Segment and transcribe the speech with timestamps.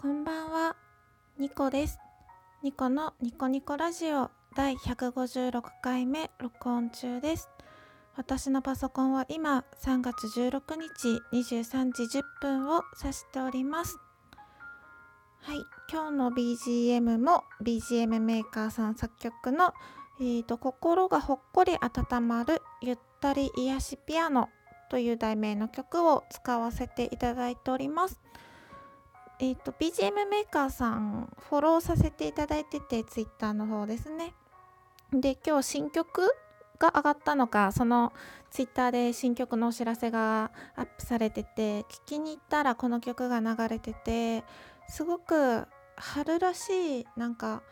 [0.00, 0.76] こんばんは、
[1.40, 1.98] ニコです。
[2.62, 7.48] ニコのニコニコラジオ第156回目録音中です。
[8.14, 13.98] 私のパソコンは今3月16日23時10分を指しております。
[15.40, 15.56] はい、
[15.90, 19.72] 今日の BGM も BGM メーカーさん作曲の、
[20.20, 24.48] えーと心がほっこり温まるゆったり癒しピアノ
[24.90, 28.20] という題名の曲を使わせていただいております。
[29.40, 34.34] えっ、と BGM メーカーさんフォローさせていただいてて Twitter の方ですね。
[35.12, 36.22] で今日新曲
[36.78, 38.12] が上がったのかその
[38.50, 44.44] Twitter で新曲のお知らせがアップされてて聞きに行ったらこの曲が流れてて
[44.88, 47.62] すごく春らしいなんか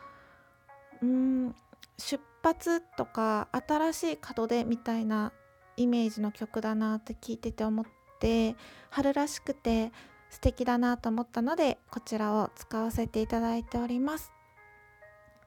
[1.01, 1.55] うん
[1.97, 5.31] 出発とか新しい門出みたいな
[5.77, 7.85] イメージの曲だなって聞いてて思っ
[8.19, 8.55] て
[8.89, 9.91] 春らしくて
[10.29, 14.31] 素敵だなと思ったのでこちらを使わせていただいております。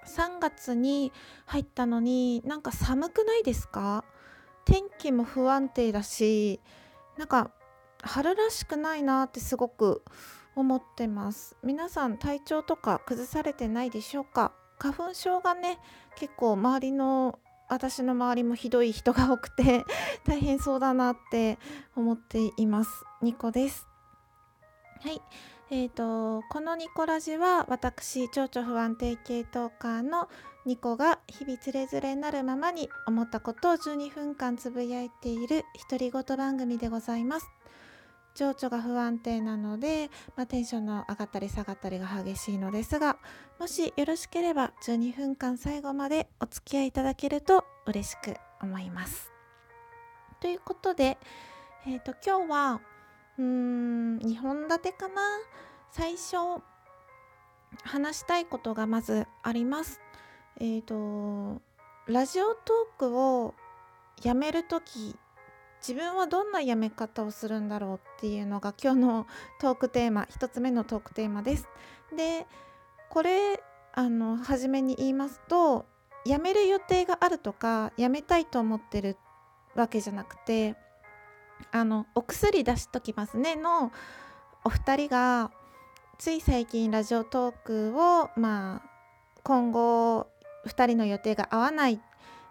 [0.07, 1.13] 3月に
[1.45, 4.05] 入ったのになんか寒くないですか？
[4.65, 6.61] 天気も不安定だし
[7.19, 7.51] なんか
[8.03, 10.03] 春らしくないなってすごく
[10.57, 11.57] 思ってます。
[11.63, 14.53] 皆さん体調とか崩されてないでしょうか？
[14.79, 15.79] 花粉症がね
[16.17, 19.85] 結構周りの私の周りもひどい人が多くて
[20.25, 21.59] 大変そうだなって
[21.95, 22.91] 思っています。
[23.21, 23.90] ニコです。
[25.03, 25.23] はい。
[25.71, 30.29] えーと、このニコラジは私情緒不安定系トーカーの
[30.67, 37.47] ニコが日々つれづれになるままに思ったことを12分間つぶやいている独り言番組でございます。
[38.35, 43.17] 情緒が不安定なので、まあ、テンションの上がったり下がったりが激しいのですが
[43.59, 49.31] もしよろしければ12分間最後までお付き合いいただけると嬉しく思います。
[50.41, 51.19] ということで、
[51.87, 52.81] えーと今日は
[53.41, 55.23] うーん2本立てかな？
[55.91, 56.37] 最初
[57.83, 60.01] 話したいことがまずあります。
[60.61, 61.63] えっ、と
[62.07, 63.55] ラジオトークを
[64.23, 65.17] やめる時
[65.81, 69.27] 自分はどんなやめ方をするんだろうっていうのが今日の
[69.59, 71.67] トークテーマ1つ目のトークテーマです。
[72.15, 72.47] で
[73.09, 73.63] これ
[73.95, 75.87] あの初めに言いますと
[76.27, 79.17] やめる予定があるとかやめたいと思ってる
[79.75, 80.77] わけじゃなくて
[81.73, 83.93] あのお薬出しときますねの
[84.65, 85.51] お二人が
[86.19, 88.91] つい最近ラジオトークをまあ
[89.43, 90.27] 今後
[90.67, 92.01] 2人の予定が合わない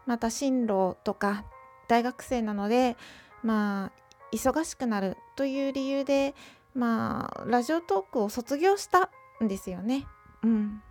[0.05, 1.45] また進路とか
[1.87, 2.97] 大学生なので
[3.43, 6.33] まあ忙しくなるという理由で
[6.73, 9.09] まあラジオトークを卒業した
[9.43, 10.05] んですよね。
[10.43, 10.81] うん、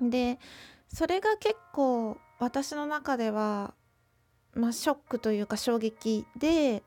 [0.00, 0.38] で
[0.88, 3.74] それが結構私の中では、
[4.54, 6.82] まあ、ショックというか衝撃で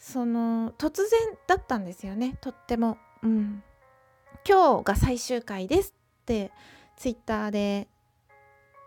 [0.00, 2.96] その突然だったんですよねとっても。
[3.22, 3.62] うん、
[4.48, 6.50] 今日が最終回ですって
[6.96, 7.86] ツイッターで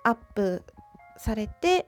[0.03, 0.63] アップ
[1.17, 1.87] されて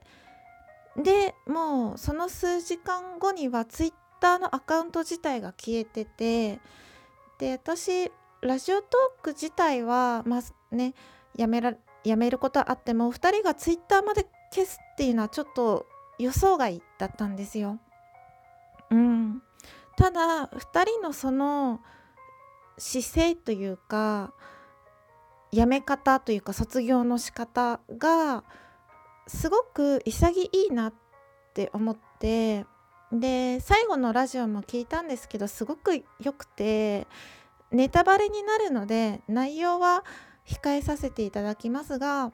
[0.96, 6.60] でもうその数時間後にはツイッターのアカウント自体が消えてて
[7.40, 10.94] で私ラジオトーク自体はまあね
[11.36, 15.88] やめらやめることはあっても2人がツイッターまで消すっていうのはちょっと
[16.20, 17.80] 予想外だったんですよ。
[18.92, 19.42] うん、
[19.98, 21.82] ただ2人のその
[22.78, 24.34] 姿勢というか
[25.52, 28.44] やめ方というか卒業の仕方が
[29.28, 30.94] すごく潔いなっ
[31.54, 32.66] て思って
[33.12, 37.08] で最後のラジオも聞いたんですけどすごく良くて
[37.72, 40.04] ネタバレになるので内容は
[40.46, 42.32] 控えさせていただきますが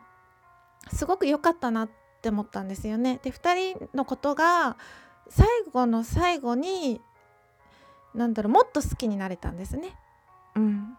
[0.91, 1.89] すごく良かったなっ
[2.21, 3.19] て思ったんですよね。
[3.23, 4.77] で2人のことが
[5.31, 6.99] 最後の最後に
[8.13, 9.95] 何だろうもっと好きになれたんですね。
[10.55, 10.97] うん、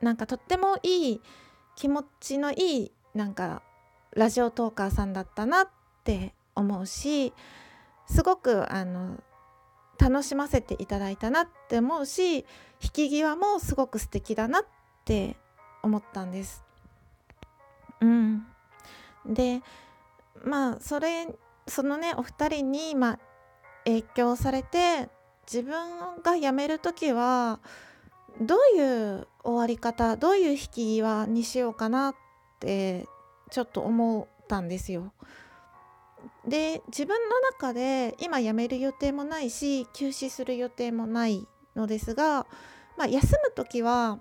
[0.00, 1.20] なんかとってもいい
[1.74, 3.62] 気持ちのいいなんか
[4.14, 5.68] ラジオトーカーさんだったなっ
[6.04, 7.32] て思うし
[8.06, 9.20] すごくあの
[9.98, 12.44] 楽しませていただいたなって思うし引
[12.92, 14.64] き際もすごく素敵だなっ
[15.04, 15.36] て
[15.82, 16.62] 思ったんです。
[18.00, 18.46] うん、
[19.26, 19.60] で
[20.44, 21.26] まあそれ
[21.70, 23.18] そのねお二人に、まあ、
[23.84, 25.08] 影響されて
[25.50, 27.60] 自分が辞める時は
[28.40, 32.14] どういう終わり方どういう引き際にしようかなっ
[32.60, 33.06] て
[33.50, 35.12] ちょっと思ったんですよ。
[36.46, 42.46] で自分の中で今辞める予定もないし休止する予定もないのですが、
[42.96, 44.18] まあ、休む時は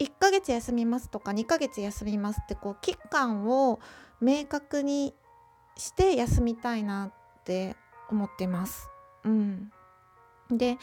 [0.00, 3.80] 1ヶ月休みますとか2ヶ月休みますってこう期間を
[4.20, 5.14] 明確に
[5.78, 7.76] して休みたいなって
[8.10, 8.90] 思ってます。
[9.24, 9.72] うん、
[10.50, 10.76] で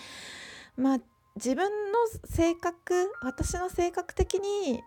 [0.77, 0.99] まあ
[1.35, 4.81] 自分の性格私の性格的に、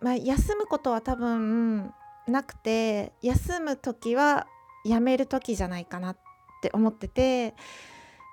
[0.00, 1.92] まあ、休むことは多分
[2.28, 4.46] なくて休む時は
[4.84, 6.16] やめる時じゃないかなっ
[6.62, 7.54] て思ってて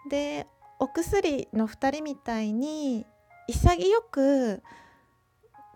[0.10, 0.48] で
[0.80, 3.06] お薬の2人みたいに
[3.48, 4.62] 潔く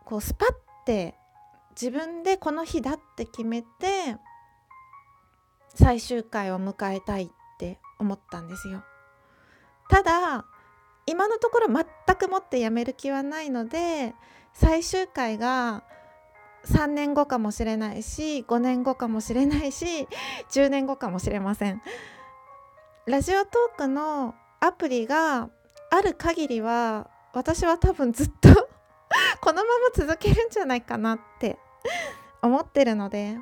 [0.06, 0.54] こうスパッ
[0.86, 1.16] て
[1.80, 4.18] 自分でこの日だって決めて
[5.76, 7.30] 最終回を迎えたいっ
[7.60, 8.84] て思ったんですよ。
[9.90, 10.46] ただ
[11.06, 11.86] 今のところ全
[12.16, 14.16] くもってやめる気はないので
[14.54, 15.84] 最終回が
[16.66, 20.08] 3年後かもしれないし5年後かもしれないし
[20.52, 21.82] 10年後かもしれません。
[23.06, 25.50] ラジオトークのアプリが
[25.92, 28.50] ある限りは私は多分ずっと
[29.42, 31.60] このまま続けるんじゃないかなって
[32.42, 33.38] 思ってるので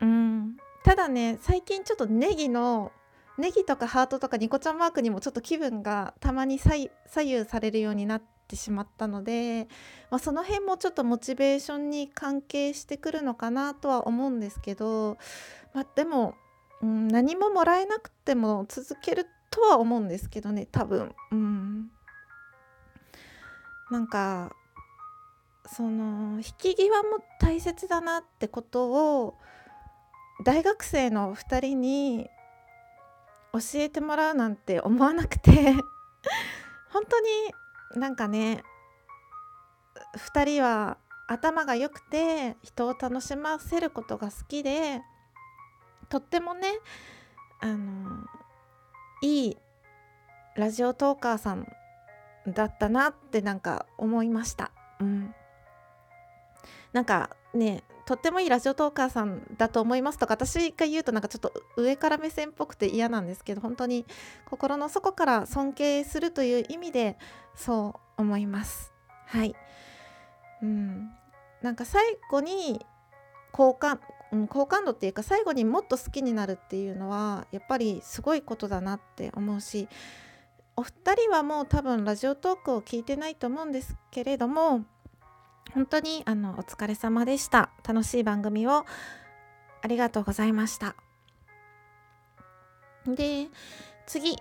[0.00, 0.56] うん
[0.88, 2.92] ただね最近ちょっとネギの
[3.36, 9.68] ネギとかハートとかニコちゃんマークにもちょっと気分がたまに左右されるようになってしまったので、
[10.10, 15.18] まあ、その辺もちょっとモチベーションに関係してくるのかなとは思うんですけど、
[15.74, 16.36] まあ、でも、
[16.80, 21.14] うん、何ももらえなくても続けるとは思うんですけどね多分。
[21.32, 21.90] うん
[23.90, 24.56] なんか
[25.66, 29.34] その引き際も大切だなってことを
[30.44, 32.30] 大学生の2人に
[33.52, 35.50] 教えてもらうなんて思わなくて
[36.90, 37.28] 本当に
[38.00, 38.62] なんかね
[40.16, 45.02] 2人は頭が良くて人を楽しませることが好きで
[46.08, 46.68] とってもね
[47.60, 48.24] あの
[49.22, 49.58] いい
[50.54, 51.66] ラジオトーカーさん
[52.46, 54.70] だったなってなんか思いました。
[55.00, 55.34] うん、
[56.92, 64.06] なんかねとってもいいラジオトーカーさんだと思いますとか私が言うとなんかちょっと上から目線っぽくて嫌なんですけど本当に
[64.46, 67.18] 心の底から尊敬するという意味で
[67.54, 68.94] そう思います。
[69.26, 69.54] はい。
[70.62, 71.10] うん。
[71.60, 72.86] なんか最後に
[73.52, 74.00] 好感、
[74.32, 79.86] うん、好感度っていうか最後にもっと好きになるっていうのはやっぱりすごいことだなって思うし
[80.76, 84.86] お二人はもう多分ラジオトークを聞いてないと思うんですけれども
[85.78, 87.70] 本当にあのお疲れ様でした。
[87.86, 88.84] 楽しい番組を
[89.80, 90.96] ありがとうございました。
[93.06, 93.46] で
[94.04, 94.36] 次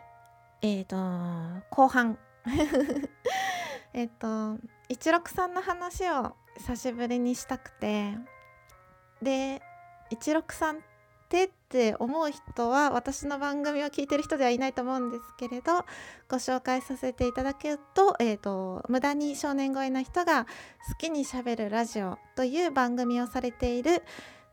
[0.64, 2.18] えっ、ー、と後半。
[3.94, 4.58] えっと
[4.90, 8.18] 一六さんの話を久しぶりにしたくて。
[9.22, 9.62] で
[10.10, 10.80] 一六さんっ
[11.30, 15.86] てって思う人は私の番組を聞いてる人ではいないと思うんですけれど
[16.30, 20.50] ご紹介させていただけると,、えーと「無駄に少年声の人が好
[21.00, 24.04] きにしゃべるラジオ」という番組をされている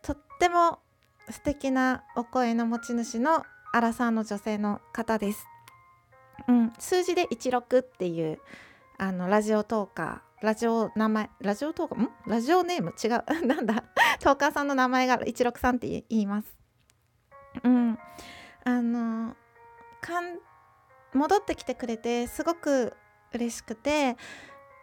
[0.03, 0.81] とっても
[1.31, 5.47] 素敵なお声の持ち主のアラサーの女性の方です。
[6.49, 8.41] うん、数字で16っていう
[8.99, 12.11] あのラジオトーカーラジオ名前ラジオトーカーん？
[12.27, 12.93] ラジオネーム？
[13.03, 13.25] 違う。
[13.47, 13.85] なんだ。
[14.21, 16.64] トーカーさんの名前が163って言います。
[17.63, 17.99] うん
[18.65, 19.37] あの
[20.01, 20.39] かん
[21.15, 22.95] 戻ってきてくれてすごく
[23.33, 24.17] 嬉しくて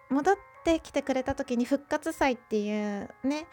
[0.09, 3.47] 戻ってきてくれた時に復活祭っていうね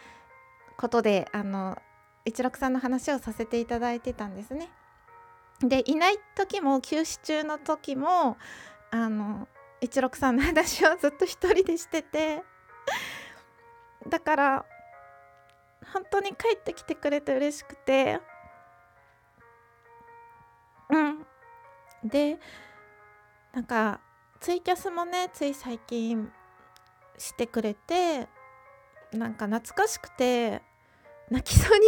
[0.77, 1.79] ことであの
[2.25, 4.71] 一六さんの話をさせていただいてたんですね。
[5.61, 8.37] でいない時も休止中の時も
[8.91, 9.49] あの
[9.81, 12.43] 一六さんの話をずっと一人でしてて
[14.09, 14.65] だから
[15.93, 18.21] 本当に帰ってきてくれて嬉しくて
[22.05, 22.39] で
[23.53, 24.01] なんか
[24.41, 26.31] ツイキャスもねつい最近
[27.19, 28.29] してくれて
[29.13, 30.63] なんか懐かしくて
[31.31, 31.87] 泣きそうに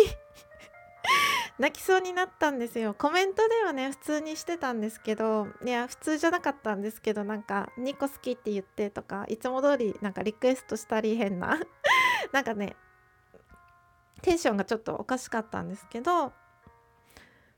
[1.59, 2.95] 泣きそうになったんですよ。
[2.95, 11.61] コメントではね普通にしてたんですけどいや普通じゃなかったんですけどなんか2個好きって言ってとかいつも通りなんかリクエストしたり変な
[12.33, 12.77] なんかね
[14.23, 16.33] テンションがちょっとおかしかったんですけど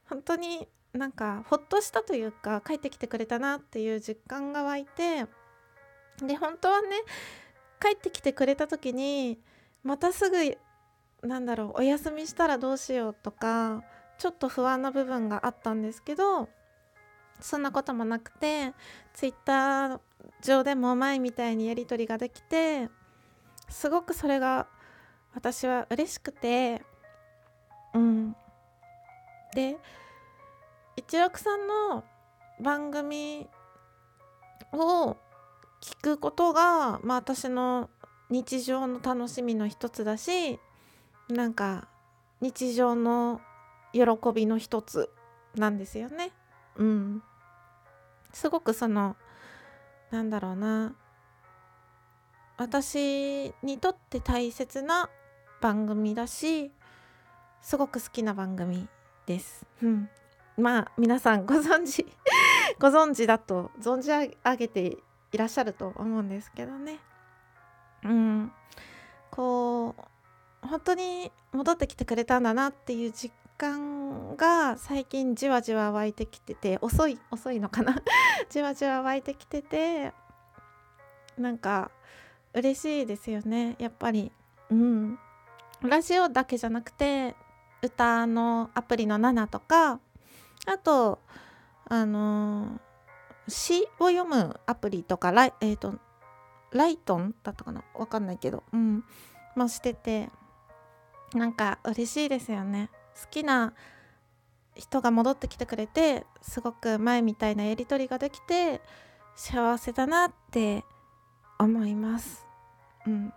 [0.08, 5.26] 本当になんかほっとしたというか帰ってきてくれたなっていう実感が湧いて
[6.22, 6.88] で本当はね
[7.80, 9.38] 帰ってきてくれた時に
[9.82, 10.36] またすぐ
[11.26, 13.82] なんだろうお休みしたらどうしようとか
[14.18, 16.48] ちょっと不安な部分があったんですけど
[17.40, 18.72] そんなこともなくて
[19.14, 20.00] ツイッター
[20.42, 22.88] 上でも前みたいにやり取りができて
[23.68, 24.66] すごくそれが
[25.34, 26.82] 私は嬉しくて
[27.94, 28.36] うん。
[29.54, 29.76] で
[30.96, 32.04] 一六さんの
[32.60, 33.48] 番組
[34.72, 35.16] を
[35.80, 37.90] 聞くことが、まあ、私の
[38.30, 40.58] 日常の楽しみの一つだし
[41.28, 41.88] なんか
[42.40, 43.40] 日常の
[43.92, 44.02] 喜
[44.34, 45.10] びの一つ
[45.54, 46.32] なんですよね。
[46.76, 47.22] うん、
[48.32, 49.16] すごくその
[50.10, 50.94] なんだろうな
[52.56, 55.10] 私にとって大切な
[55.60, 56.72] 番組だし
[57.60, 58.88] すごく好きな番組
[59.26, 59.66] です。
[59.82, 60.08] うん、
[60.56, 62.06] まあ皆さんご存知
[62.78, 64.10] ご存知だと存じ
[64.44, 64.98] 上げて
[65.32, 66.98] いらっしゃると思うんですけどね。
[68.04, 68.52] うん、
[69.30, 69.94] こ
[70.62, 77.96] う本当に戻ってきてくれたんだなっていう実感が最近じわじわ湧いてきてて遅い遅いのかな？
[78.50, 80.12] じわじわ湧いてきてて
[81.38, 81.90] なんか
[82.54, 83.76] 嬉しいですよね。
[83.78, 84.30] やっぱり。
[84.70, 85.18] うん。
[85.82, 87.34] ラジオだけじゃなくて
[87.82, 89.98] 歌のアプリの7とか
[90.66, 91.20] あと
[91.88, 92.80] あの
[93.48, 95.94] 詩を読むアプリとかライ,、えーと、
[96.70, 97.82] ライトンだったかな？
[97.94, 98.62] わかんないけど。
[98.72, 99.04] うん。
[99.56, 100.30] もしてて
[101.34, 102.90] なんか嬉しいですよね。
[103.20, 103.74] 好きな
[104.74, 108.80] 人が戻ってきてくれてすごく前みたいなやり取りができて
[109.34, 110.84] 幸せだなって
[111.58, 112.46] 思います。
[113.06, 113.34] うん。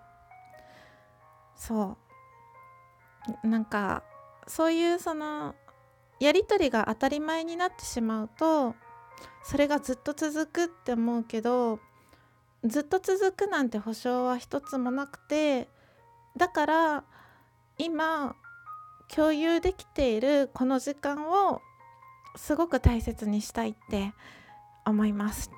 [1.55, 1.97] そ
[3.43, 3.47] う。
[3.47, 4.03] なんか
[4.47, 5.55] そういうその
[6.19, 8.75] やり取りが当たり前になってしまうと
[9.43, 11.79] それがずっと続くって思うけど
[12.63, 15.67] ずっと続くなんて保証は一つもなくて
[16.37, 17.03] だから
[17.77, 18.35] 今
[19.13, 21.61] 共有できているこの時間を
[22.35, 24.13] すごく大切にしたいって
[24.85, 25.51] 思います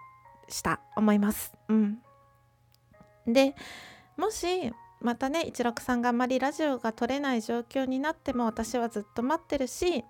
[0.50, 0.80] した。
[0.96, 1.54] 思います。
[1.68, 2.00] うん。
[3.28, 3.56] で
[4.16, 4.72] もし
[5.02, 10.06] またね一六さんがあまりラジオが撮れない状況になっても私はずっと待ってるし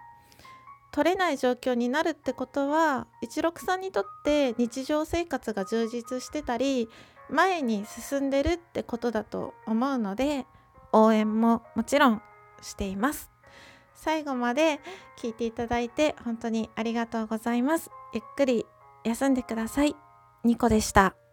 [0.92, 6.90] 撮れない状況になるってことは一六さんにとって日常生活が充実してたり
[7.30, 10.46] 前に進んでるってことだと思うので
[10.92, 12.22] 応援ももちろん
[12.62, 13.30] しています。
[13.94, 14.80] 最後まで
[15.18, 17.90] 聞いていただいて本当にありがとうございます。
[18.14, 18.66] ゆっくり
[19.04, 19.96] 休んでください。
[20.44, 21.27] ニコでした。